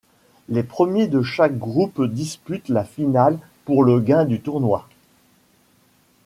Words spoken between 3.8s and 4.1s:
le